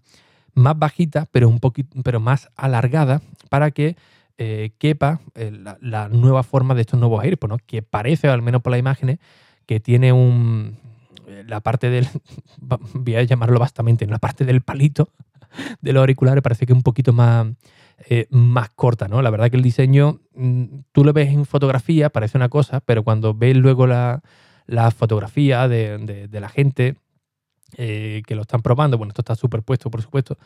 más 0.53 0.77
bajita, 0.77 1.27
pero, 1.31 1.49
un 1.49 1.59
poquito, 1.59 1.97
pero 2.03 2.19
más 2.19 2.49
alargada 2.55 3.21
para 3.49 3.71
que 3.71 3.95
quepa 4.77 5.21
eh, 5.35 5.51
la, 5.79 6.09
nueva 6.09 6.43
forma 6.43 6.75
de 6.75 6.81
estos 6.81 6.99
nuevos 6.99 7.23
AirPods, 7.23 7.49
¿no? 7.49 7.57
que 7.65 7.81
parece, 7.81 8.27
al 8.27 8.41
menos 8.41 8.61
por 8.61 8.71
las 8.71 8.79
imágenes, 8.79 9.19
que 9.65 9.79
tiene 9.79 10.11
un. 10.11 10.77
Eh, 11.27 11.43
la 11.47 11.61
parte 11.61 11.89
del. 11.89 12.07
Voy 12.93 13.15
a 13.15 13.23
llamarlo 13.23 13.59
bastante, 13.59 14.05
en 14.05 14.11
la 14.11 14.19
parte 14.19 14.45
del 14.45 14.61
palito 14.61 15.09
de 15.81 15.93
los 15.93 16.01
auriculares 16.01 16.41
parece 16.41 16.65
que 16.65 16.73
un 16.73 16.81
poquito 16.81 17.13
más, 17.13 17.45
más 18.31 18.69
corta, 18.71 19.07
¿no? 19.07 19.21
La 19.21 19.29
verdad 19.29 19.51
que 19.51 19.57
el 19.57 19.61
diseño, 19.61 20.19
mm, 20.33 20.63
tú 20.91 21.03
lo 21.03 21.13
ves 21.13 21.29
en 21.29 21.45
fotografía, 21.45 22.09
parece 22.09 22.39
una 22.39 22.49
cosa, 22.49 22.79
pero 22.79 23.03
cuando 23.03 23.35
ves 23.35 23.55
luego 23.55 23.85
la, 23.85 24.23
fotografía 24.97 25.67
de, 25.67 26.27
de, 26.27 26.39
la 26.39 26.49
gente 26.49 26.95
que 27.75 28.23
lo 28.29 28.41
están 28.41 28.63
probando, 28.63 28.97
bueno, 28.97 29.11
esto 29.11 29.21
está 29.21 29.35
superpuesto, 29.35 29.91
por 29.91 30.01
supuesto, 30.01 30.39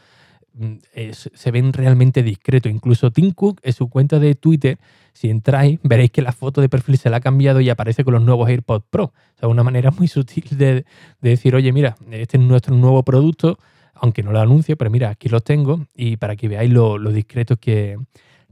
Mm, 0.57 0.77
se 1.11 1.51
ven 1.51 1.71
realmente 1.71 2.23
discretos. 2.23 2.71
Incluso 2.71 3.11
Tim 3.11 3.31
Cook 3.31 3.59
en 3.61 3.73
su 3.73 3.89
cuenta 3.89 4.19
de 4.19 4.33
Twitter, 4.33 4.79
si 5.13 5.29
entráis, 5.29 5.79
veréis 5.83 6.09
que 6.09 6.23
la 6.23 6.31
foto 6.31 6.61
de 6.61 6.69
perfil 6.69 6.97
se 6.97 7.09
la 7.11 7.17
ha 7.17 7.19
cambiado 7.19 7.61
y 7.61 7.69
aparece 7.69 8.03
con 8.03 8.15
los 8.15 8.23
nuevos 8.23 8.49
AirPods 8.49 8.85
Pro. 8.89 9.03
O 9.05 9.39
sea, 9.39 9.49
una 9.49 9.63
manera 9.63 9.91
muy 9.91 10.07
sutil 10.07 10.45
de, 10.57 10.85
decir, 11.21 11.55
oye, 11.55 11.71
mira, 11.71 11.95
este 12.11 12.37
es 12.37 12.43
nuestro 12.43 12.75
nuevo 12.75 13.03
producto, 13.03 13.59
aunque 13.93 14.23
no 14.23 14.31
lo 14.31 14.39
anuncio, 14.39 14.75
pero 14.77 14.89
mira, 14.89 15.09
aquí 15.09 15.29
los 15.29 15.43
tengo 15.43 15.85
y 15.95 16.17
para 16.17 16.35
que 16.35 16.47
veáis 16.47 16.71
lo, 16.71 16.97
discretos 17.11 17.57
que, 17.59 17.97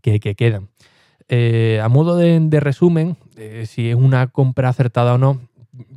quedan. 0.02 0.70
Eh, 1.28 1.80
a 1.82 1.90
modo 1.90 2.18
de, 2.18 2.60
resumen, 2.60 3.18
eh, 3.36 3.66
si 3.68 3.90
es 3.90 3.96
una 3.96 4.28
compra 4.28 4.70
acertada 4.70 5.16
o 5.16 5.18
no, 5.18 5.42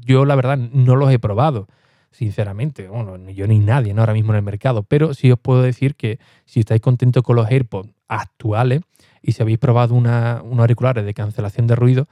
yo 0.00 0.25
la 0.25 0.37
verdad 0.37 0.57
no 0.57 0.97
los 0.97 1.12
he 1.12 1.19
probado 1.19 1.69
sinceramente. 2.11 2.88
Bueno, 2.88 3.17
yo 3.31 3.47
ni 3.47 3.59
nadie 3.59 3.95
¿no? 3.95 4.03
ahora 4.03 4.12
mismo 4.12 4.33
en 4.33 4.37
el 4.37 4.43
mercado. 4.43 4.83
Pero 4.83 5.15
sí 5.15 5.31
os 5.31 5.38
puedo 5.38 5.62
decir 5.62 5.95
que 5.95 6.19
si 6.45 6.61
estáis 6.61 6.81
contentos 6.81 7.23
con 7.23 7.37
los 7.37 7.50
AirPods 7.50 7.91
actuales 8.09 8.83
y 9.23 9.33
si 9.33 9.43
habéis 9.43 9.59
probado 9.59 9.95
una, 9.95 10.43
unos 10.43 10.61
auriculares 10.61 11.05
de 11.05 11.15
cancelación 11.15 11.67
de 11.67 11.77
ruido, 11.77 12.09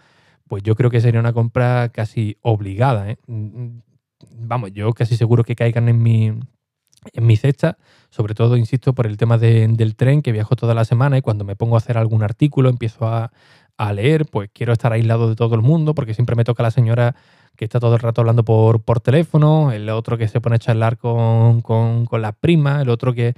pues 0.48 0.62
yo 0.62 0.74
creo 0.74 0.90
que 0.90 1.00
sería 1.00 1.20
una 1.20 1.32
compra 1.32 1.88
casi 1.88 2.36
obligada. 2.42 3.10
¿eh? 3.10 3.18
Vamos, 3.26 4.72
yo 4.72 4.92
casi 4.92 5.16
seguro 5.16 5.44
que 5.44 5.56
caigan 5.56 5.88
en 5.88 6.02
mi, 6.02 6.26
en 6.26 7.26
mi 7.26 7.36
cesta, 7.36 7.78
sobre 8.10 8.34
todo, 8.34 8.56
insisto, 8.56 8.94
por 8.94 9.06
el 9.06 9.16
tema 9.16 9.38
del 9.38 9.96
tren, 9.96 10.22
que 10.22 10.32
viajo 10.32 10.56
toda 10.56 10.74
la 10.74 10.84
semana 10.84 11.18
y 11.18 11.22
cuando 11.22 11.44
me 11.44 11.56
pongo 11.56 11.74
a 11.74 11.78
hacer 11.78 11.98
algún 11.98 12.22
artículo, 12.22 12.68
empiezo 12.68 13.06
a, 13.06 13.32
a 13.76 13.92
leer, 13.92 14.26
pues 14.26 14.50
quiero 14.52 14.72
estar 14.72 14.92
aislado 14.92 15.28
de 15.28 15.36
todo 15.36 15.54
el 15.54 15.62
mundo, 15.62 15.94
porque 15.94 16.14
siempre 16.14 16.36
me 16.36 16.44
toca 16.44 16.62
la 16.62 16.70
señora 16.70 17.16
que 17.56 17.64
está 17.64 17.80
todo 17.80 17.94
el 17.94 18.00
rato 18.00 18.20
hablando 18.20 18.44
por, 18.44 18.82
por 18.82 19.00
teléfono, 19.00 19.72
el 19.72 19.88
otro 19.88 20.18
que 20.18 20.28
se 20.28 20.40
pone 20.40 20.56
a 20.56 20.58
charlar 20.58 20.98
con, 20.98 21.60
con, 21.60 22.06
con 22.06 22.22
la 22.22 22.32
prima, 22.32 22.82
el 22.82 22.88
otro 22.88 23.14
que. 23.14 23.34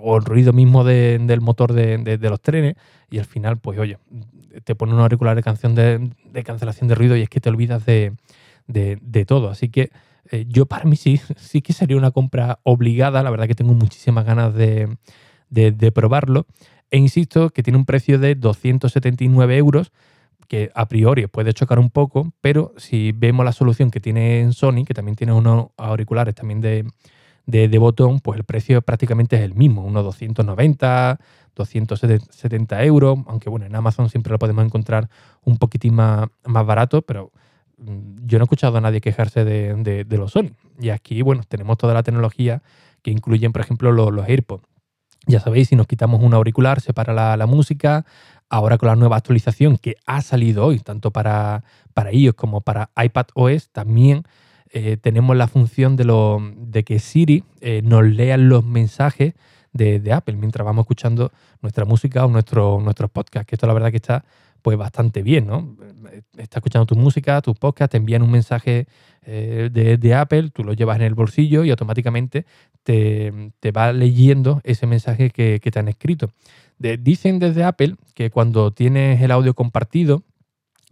o 0.00 0.16
el 0.16 0.24
ruido 0.24 0.52
mismo 0.52 0.84
del 0.84 1.40
motor 1.40 1.72
de, 1.72 2.18
los 2.20 2.40
trenes, 2.40 2.76
y 3.10 3.18
al 3.18 3.26
final, 3.26 3.58
pues 3.58 3.78
oye, 3.78 3.98
te 4.64 4.74
pone 4.74 4.94
un 4.94 5.00
auricular 5.00 5.36
de, 5.36 5.42
canción 5.42 5.74
de, 5.74 6.10
cancelación 6.44 6.88
de 6.88 6.94
ruido 6.94 7.16
y 7.16 7.22
es 7.22 7.28
que 7.28 7.40
te 7.40 7.48
olvidas 7.48 7.84
de, 7.86 8.14
todo. 9.26 9.50
Así 9.50 9.68
que 9.68 9.90
eh, 10.30 10.46
yo 10.48 10.66
para 10.66 10.84
mí 10.84 10.96
sí, 10.96 11.20
sí 11.36 11.60
que 11.60 11.72
sería 11.72 11.96
una 11.96 12.10
compra 12.10 12.60
obligada, 12.62 13.22
la 13.22 13.30
verdad 13.30 13.46
que 13.46 13.54
tengo 13.54 13.74
muchísimas 13.74 14.24
ganas 14.24 14.54
de, 14.54 14.88
probarlo. 15.94 16.46
E 16.90 16.98
insisto 16.98 17.50
que 17.50 17.62
tiene 17.62 17.78
un 17.78 17.86
precio 17.86 18.18
de 18.18 18.34
279 18.34 19.56
euros 19.56 19.92
que 20.44 20.70
a 20.74 20.86
priori 20.86 21.26
puede 21.26 21.52
chocar 21.52 21.78
un 21.78 21.90
poco, 21.90 22.32
pero 22.40 22.72
si 22.76 23.12
vemos 23.12 23.44
la 23.44 23.52
solución 23.52 23.90
que 23.90 24.00
tiene 24.00 24.50
Sony, 24.52 24.84
que 24.86 24.94
también 24.94 25.16
tiene 25.16 25.32
unos 25.32 25.68
auriculares 25.76 26.34
también 26.34 26.60
de, 26.60 26.86
de, 27.46 27.78
botón, 27.78 28.20
pues 28.20 28.38
el 28.38 28.44
precio 28.44 28.80
prácticamente 28.82 29.36
es 29.36 29.42
el 29.42 29.54
mismo, 29.54 29.84
unos 29.84 30.04
290, 30.04 31.18
270 31.54 32.84
euros, 32.84 33.18
aunque 33.26 33.50
bueno, 33.50 33.66
en 33.66 33.76
Amazon 33.76 34.08
siempre 34.08 34.32
lo 34.32 34.38
podemos 34.38 34.64
encontrar 34.64 35.08
un 35.44 35.58
poquitín 35.58 35.94
más, 35.94 36.28
más 36.44 36.66
barato, 36.66 37.02
pero 37.02 37.32
mm, 37.78 38.26
yo 38.26 38.38
no 38.38 38.44
he 38.44 38.46
escuchado 38.46 38.78
a 38.78 38.80
nadie 38.80 39.00
quejarse 39.00 39.44
de, 39.44 40.04
de, 40.04 40.16
los 40.16 40.32
Sony. 40.32 40.52
Y 40.80 40.90
aquí, 40.90 41.22
bueno, 41.22 41.42
tenemos 41.46 41.78
toda 41.78 41.94
la 41.94 42.02
tecnología 42.02 42.62
que 43.02 43.10
incluyen, 43.10 43.52
por 43.52 43.60
ejemplo, 43.60 43.92
los, 43.92 44.12
los 44.12 44.28
AirPods. 44.28 44.64
Ya 45.26 45.40
sabéis, 45.40 45.68
si 45.68 45.76
nos 45.76 45.86
quitamos 45.86 46.22
un 46.22 46.34
auricular, 46.34 46.80
se 46.80 46.92
para 46.92 47.36
la, 47.36 47.46
música, 47.46 48.04
Ahora 48.50 48.78
con 48.78 48.88
la 48.88 48.94
nueva 48.96 49.16
actualización 49.16 49.78
que 49.78 49.96
ha 50.06 50.20
salido 50.20 50.66
hoy, 50.66 50.78
tanto 50.78 51.10
para, 51.10 51.64
para 51.94 52.12
iOS 52.12 52.34
como 52.34 52.60
para 52.60 52.90
iPad 53.02 53.26
OS, 53.34 53.70
también 53.70 54.24
eh, 54.70 54.96
tenemos 54.96 55.34
la 55.36 55.48
función 55.48 55.96
de, 55.96 56.04
lo, 56.04 56.40
de 56.56 56.84
que 56.84 56.98
Siri 56.98 57.42
eh, 57.60 57.80
nos 57.82 58.04
lea 58.04 58.36
los 58.36 58.64
mensajes 58.64 59.34
de, 59.72 60.12
Apple 60.12 60.36
mientras 60.36 60.64
vamos 60.64 60.82
escuchando 60.82 61.32
nuestra 61.62 61.84
música 61.84 62.24
o 62.24 62.28
nuestro, 62.28 62.80
nuestros 62.80 63.10
podcasts, 63.10 63.46
que 63.46 63.56
esto 63.56 63.66
la 63.66 63.72
verdad 63.72 63.90
que 63.90 63.96
está 63.96 64.24
pues 64.64 64.78
bastante 64.78 65.22
bien, 65.22 65.46
¿no? 65.46 65.76
Está 66.38 66.58
escuchando 66.58 66.86
tu 66.86 66.96
música, 66.96 67.42
tus 67.42 67.56
podcasts, 67.58 67.92
te 67.92 67.98
envían 67.98 68.22
un 68.22 68.30
mensaje 68.30 68.86
eh, 69.22 69.68
de, 69.70 70.14
Apple, 70.14 70.50
tú 70.50 70.64
lo 70.64 70.72
llevas 70.72 70.96
en 70.96 71.02
el 71.02 71.14
bolsillo 71.14 71.64
y 71.64 71.70
automáticamente 71.70 72.46
te, 72.82 73.50
va 73.76 73.92
leyendo 73.92 74.62
ese 74.64 74.86
mensaje 74.86 75.28
que, 75.28 75.60
que 75.60 75.70
te 75.70 75.78
han 75.78 75.88
escrito 75.88 76.30
dicen 76.78 77.38
desde 77.38 77.64
Apple 77.64 77.96
que 78.14 78.30
cuando 78.30 78.72
tienes 78.72 79.20
el 79.22 79.30
audio 79.30 79.54
compartido, 79.54 80.22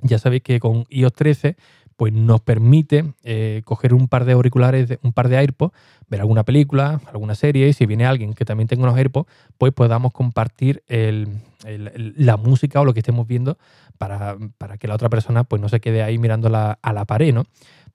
ya 0.02 0.18
sabéis 0.18 0.42
que 0.42 0.60
con 0.60 0.84
iOS 0.88 1.12
13 1.12 1.56
pues 2.02 2.12
nos 2.12 2.40
permite 2.40 3.14
eh, 3.22 3.62
coger 3.64 3.94
un 3.94 4.08
par 4.08 4.24
de 4.24 4.32
auriculares, 4.32 4.98
un 5.04 5.12
par 5.12 5.28
de 5.28 5.36
AirPods, 5.36 5.72
ver 6.08 6.20
alguna 6.20 6.42
película, 6.42 7.00
alguna 7.12 7.36
serie, 7.36 7.68
y 7.68 7.72
si 7.74 7.86
viene 7.86 8.06
alguien 8.06 8.34
que 8.34 8.44
también 8.44 8.66
tenga 8.66 8.82
unos 8.82 8.98
AirPods, 8.98 9.30
pues 9.56 9.72
podamos 9.72 10.12
compartir 10.12 10.82
la 10.88 12.36
música 12.38 12.80
o 12.80 12.84
lo 12.84 12.92
que 12.92 12.98
estemos 12.98 13.28
viendo 13.28 13.56
para, 13.98 14.36
que 14.80 14.88
la 14.88 14.96
otra 14.96 15.10
persona 15.10 15.44
pues 15.44 15.62
no 15.62 15.68
se 15.68 15.78
quede 15.78 16.02
ahí 16.02 16.18
mirando 16.18 16.48
a 16.48 16.92
la 16.92 17.04
pared, 17.04 17.32
¿no? 17.32 17.44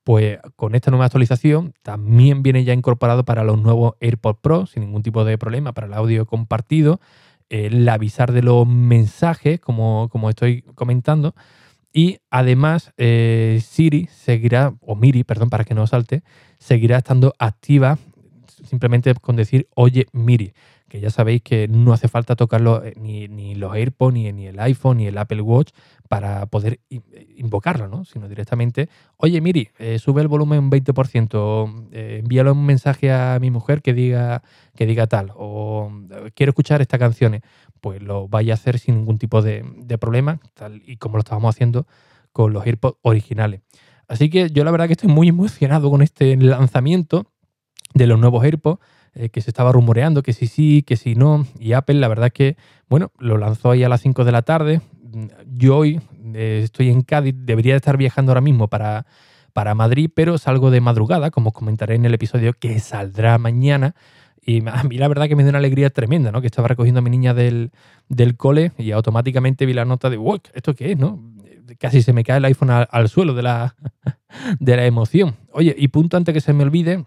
Pues 0.05 0.39
con 0.55 0.73
esta 0.73 0.89
nueva 0.89 1.07
actualización 1.07 1.73
también 1.83 2.43
viene 2.43 2.63
ya 2.63 2.71
incorporado 2.71 3.25
para 3.25 3.43
los 3.43 3.61
nuevos 3.61 3.95
AirPods 3.99 4.39
Pro, 4.39 4.67
sin 4.67 4.83
ningún 4.83 5.03
tipo 5.03 5.25
de 5.25 5.37
problema, 5.37 5.73
para 5.73 5.87
el 5.87 5.93
audio 5.93 6.25
compartido 6.25 7.01
el 7.49 7.89
avisar 7.89 8.31
de 8.31 8.41
los 8.41 8.65
mensajes, 8.65 9.59
como, 9.59 10.07
como 10.09 10.29
estoy 10.29 10.61
comentando. 10.75 11.35
Y 11.97 12.19
además, 12.29 12.93
eh, 12.97 13.59
Siri 13.65 14.05
seguirá, 14.05 14.75
o 14.81 14.95
Miri, 14.95 15.23
perdón, 15.23 15.49
para 15.49 15.63
que 15.63 15.73
no 15.73 15.87
salte, 15.87 16.21
seguirá 16.59 16.97
estando 16.97 17.33
activa 17.39 17.97
simplemente 18.63 19.13
con 19.15 19.35
decir 19.35 19.67
oye 19.75 20.07
Miri, 20.11 20.53
que 20.87 20.99
ya 20.99 21.09
sabéis 21.09 21.41
que 21.41 21.67
no 21.67 21.91
hace 21.91 22.07
falta 22.07 22.35
tocarlo 22.35 22.83
eh, 22.83 22.93
ni, 22.97 23.27
ni 23.27 23.55
los 23.55 23.73
AirPods, 23.73 24.13
ni, 24.13 24.31
ni, 24.31 24.47
el 24.47 24.59
iPhone, 24.59 24.97
ni 24.97 25.07
el 25.07 25.17
Apple 25.17 25.41
Watch 25.41 25.71
para 26.07 26.45
poder 26.45 26.79
invocarlo, 27.35 27.89
¿no? 27.89 28.05
Sino 28.05 28.29
directamente, 28.29 28.87
oye, 29.17 29.41
Miri, 29.41 29.69
eh, 29.77 29.99
sube 29.99 30.21
el 30.21 30.29
volumen 30.29 30.59
un 30.59 30.71
20%, 30.71 31.89
eh, 31.91 32.19
envíalo 32.23 32.53
un 32.53 32.65
mensaje 32.65 33.11
a 33.11 33.37
mi 33.41 33.51
mujer 33.51 33.81
que 33.81 33.93
diga, 33.93 34.43
que 34.75 34.85
diga 34.85 35.07
tal, 35.07 35.33
o 35.35 35.91
quiero 36.33 36.51
escuchar 36.51 36.81
estas 36.81 36.99
canciones, 36.99 37.41
pues 37.77 38.01
lo 38.01 38.27
vaya 38.27 38.53
a 38.53 38.55
hacer 38.55 38.79
sin 38.79 38.95
ningún 38.95 39.17
tipo 39.17 39.41
de, 39.41 39.63
de 39.77 39.97
problema, 39.97 40.39
tal 40.53 40.81
y 40.85 40.97
como 40.97 41.17
lo 41.17 41.19
estábamos 41.19 41.55
haciendo 41.55 41.87
con 42.31 42.53
los 42.53 42.65
AirPods 42.65 42.97
originales. 43.01 43.61
Así 44.07 44.29
que 44.29 44.49
yo 44.49 44.63
la 44.63 44.71
verdad 44.71 44.87
que 44.87 44.93
estoy 44.93 45.09
muy 45.09 45.27
emocionado 45.27 45.89
con 45.89 46.01
este 46.01 46.35
lanzamiento 46.37 47.25
de 47.93 48.07
los 48.07 48.19
nuevos 48.19 48.43
AirPods 48.43 48.79
eh, 49.19 49.29
que 49.29 49.41
se 49.41 49.49
estaba 49.49 49.71
rumoreando, 49.71 50.21
que 50.21 50.33
sí 50.33 50.45
sí, 50.45 50.83
que 50.83 50.95
sí 50.95 51.15
no. 51.15 51.47
Y 51.59 51.73
Apple, 51.73 51.95
la 51.95 52.07
verdad 52.07 52.31
que, 52.31 52.55
bueno, 52.87 53.11
lo 53.17 53.37
lanzó 53.37 53.71
ahí 53.71 53.83
a 53.83 53.89
las 53.89 54.01
5 54.01 54.23
de 54.25 54.31
la 54.31 54.43
tarde. 54.43 54.81
Yo 55.47 55.77
hoy 55.77 55.99
eh, 56.35 56.61
estoy 56.63 56.89
en 56.89 57.01
Cádiz, 57.01 57.33
debería 57.35 57.75
estar 57.75 57.97
viajando 57.97 58.31
ahora 58.31 58.41
mismo 58.41 58.67
para, 58.67 59.07
para 59.53 59.73
Madrid, 59.73 60.11
pero 60.13 60.37
salgo 60.37 60.69
de 60.69 60.81
madrugada, 60.81 61.31
como 61.31 61.51
comentaré 61.51 61.95
en 61.95 62.05
el 62.05 62.13
episodio 62.13 62.53
que 62.53 62.79
saldrá 62.79 63.39
mañana. 63.39 63.95
Y 64.47 64.63
a 64.65 64.81
mí 64.83 64.97
la 64.97 65.09
verdad 65.09 65.27
que 65.27 65.35
me 65.35 65.43
dio 65.43 65.49
una 65.49 65.59
alegría 65.59 65.89
tremenda, 65.89 66.31
¿no? 66.31 66.39
Que 66.39 66.47
estaba 66.47 66.69
recogiendo 66.69 66.99
a 66.99 67.01
mi 67.01 67.09
niña 67.09 67.33
del, 67.33 67.71
del 68.07 68.37
cole 68.37 68.71
y 68.77 68.91
automáticamente 68.91 69.65
vi 69.65 69.73
la 69.73 69.83
nota 69.83 70.09
de, 70.09 70.15
wow, 70.15 70.39
¿esto 70.53 70.73
qué 70.73 70.93
es, 70.93 70.97
no? 70.97 71.21
Casi 71.77 72.01
se 72.01 72.13
me 72.13 72.23
cae 72.23 72.37
el 72.37 72.45
iPhone 72.45 72.69
al, 72.69 73.09
suelo 73.09 73.33
de 73.33 73.43
la, 73.43 73.75
de 74.61 74.77
la 74.77 74.85
emoción. 74.85 75.35
Oye, 75.51 75.75
y 75.77 75.89
punto 75.89 76.15
antes 76.15 76.33
que 76.33 76.39
se 76.39 76.53
me 76.53 76.63
olvide, 76.63 77.03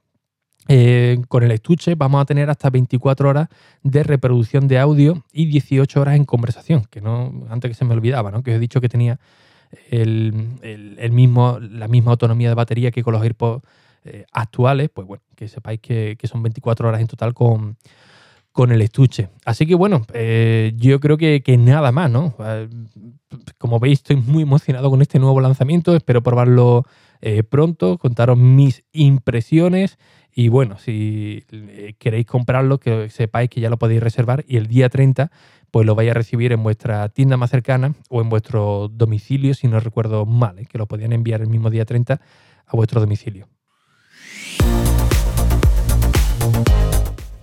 eh, 0.69 1.23
con 1.29 1.43
el 1.43 1.51
estuche 1.53 1.95
vamos 1.95 2.21
a 2.21 2.27
tener 2.27 2.51
hasta 2.51 2.69
24 2.69 3.31
horas 3.31 3.49
de 3.83 4.03
reproducción 4.03 4.69
de 4.69 4.79
audio 4.79 5.25
y 5.33 5.47
18 5.47 5.99
horas 5.99 6.17
en 6.17 6.27
conversación, 6.27 6.85
que 6.91 7.01
no 7.01 7.47
antes 7.49 7.71
que 7.71 7.75
se 7.75 7.87
me 7.87 7.95
olvidaba, 7.95 8.31
¿no? 8.31 8.43
que 8.43 8.51
os 8.51 8.57
he 8.59 8.61
dicho 8.61 8.83
que 8.83 8.91
tenía 8.91 9.19
el, 9.89 11.11
mismo, 11.11 11.59
la 11.59 11.89
misma 11.89 12.11
autonomía 12.11 12.51
de 12.51 12.55
batería 12.55 12.91
que 12.91 13.03
con 13.03 13.15
los 13.15 13.23
AirPods 13.23 13.63
eh, 14.05 14.25
actuales, 14.33 14.91
pues 14.93 15.07
bueno, 15.07 15.23
que 15.37 15.49
sepáis 15.49 15.81
que, 15.81 16.17
son 16.25 16.43
24 16.43 16.89
horas 16.89 17.01
en 17.01 17.07
total 17.07 17.35
con, 17.35 17.77
con 18.53 18.73
el 18.73 18.83
estuche. 18.83 19.29
Así 19.45 19.67
que 19.67 19.75
bueno, 19.75 20.07
eh, 20.15 20.73
yo 20.77 21.01
creo 21.01 21.17
que, 21.17 21.43
nada 21.59 21.93
más, 21.93 22.11
¿no? 22.11 22.35
Como 23.59 23.79
veis, 23.79 24.01
estoy 24.01 24.17
muy 24.17 24.43
emocionado 24.43 24.91
con 24.91 25.03
este 25.03 25.19
nuevo 25.19 25.41
lanzamiento, 25.41 25.95
espero 25.95 26.23
probarlo 26.23 26.85
pronto, 27.51 27.99
contaros 27.99 28.39
mis 28.39 28.83
impresiones 28.93 29.99
y 30.33 30.49
bueno, 30.49 30.79
si 30.79 31.45
eh, 31.51 31.95
queréis 31.99 32.27
comprarlo, 32.27 32.79
que 32.79 33.09
sepáis 33.11 33.51
que 33.51 33.61
ya 33.61 33.71
lo 33.71 33.79
podéis 33.79 34.03
reservar 34.03 34.45
y 34.47 34.57
el 34.57 34.67
día 34.67 34.89
30 34.89 35.31
pues 35.71 35.87
lo 35.87 35.95
vais 35.95 36.11
a 36.11 36.15
recibir 36.15 36.53
en 36.53 36.63
vuestra 36.63 37.09
tienda 37.11 37.37
más 37.37 37.51
cercana 37.51 37.95
o 38.09 38.21
en 38.21 38.29
vuestro 38.29 38.89
domicilio, 38.89 39.55
si 39.55 39.69
no 39.69 39.79
recuerdo 39.81 40.27
mal, 40.27 40.59
¿eh? 40.59 40.67
que 40.67 40.79
lo 40.79 40.87
podían 40.87 41.13
enviar 41.13 41.41
el 41.41 41.49
mismo 41.49 41.71
día 41.71 41.85
30 41.85 42.21
a 42.67 42.77
vuestro 42.77 43.01
domicilio. 43.01 43.49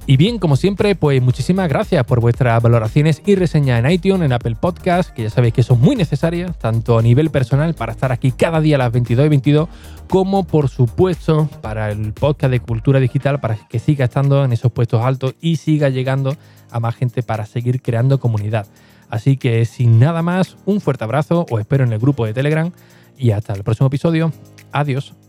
Y 0.10 0.16
bien, 0.16 0.40
como 0.40 0.56
siempre, 0.56 0.96
pues 0.96 1.22
muchísimas 1.22 1.68
gracias 1.68 2.06
por 2.06 2.22
vuestras 2.22 2.64
valoraciones 2.64 3.22
y 3.26 3.36
reseñas 3.36 3.84
en 3.84 3.92
iTunes, 3.92 4.26
en 4.26 4.32
Apple 4.32 4.56
Podcast, 4.56 5.10
que 5.10 5.24
ya 5.24 5.30
sabéis 5.30 5.54
que 5.54 5.64
son 5.64 5.82
muy 5.82 5.98
necesarias, 5.98 6.58
tanto 6.58 6.98
a 6.98 7.02
nivel 7.02 7.30
personal 7.30 7.74
para 7.74 7.92
estar 7.92 8.14
aquí 8.14 8.32
cada 8.32 8.62
día 8.62 8.78
a 8.78 8.80
las 8.80 8.94
22 8.94 9.26
y 9.26 9.30
22, 9.30 9.70
como 10.08 10.46
por 10.46 10.70
supuesto 10.70 11.50
para 11.62 11.92
el 11.92 12.14
podcast 12.14 12.52
de 12.52 12.62
cultura 12.62 13.02
digital, 13.02 13.42
para 13.42 13.58
que 13.68 13.80
siga 13.80 14.06
estando 14.06 14.46
en 14.46 14.54
esos 14.54 14.72
puestos 14.72 15.04
altos 15.04 15.36
y 15.42 15.58
siga 15.58 15.90
llegando 15.90 16.38
a 16.72 16.80
más 16.80 16.96
gente 16.96 17.22
para 17.22 17.46
seguir 17.46 17.82
creando 17.82 18.18
comunidad. 18.22 18.66
Así 19.10 19.36
que 19.36 19.66
sin 19.66 20.00
nada 20.00 20.22
más, 20.22 20.56
un 20.66 20.80
fuerte 20.80 21.04
abrazo, 21.04 21.46
os 21.50 21.60
espero 21.60 21.84
en 21.84 21.92
el 21.92 22.00
grupo 22.00 22.26
de 22.26 22.34
Telegram 22.34 22.72
y 23.18 23.32
hasta 23.32 23.52
el 23.52 23.66
próximo 23.66 23.88
episodio. 23.88 24.32
Adiós. 24.72 25.27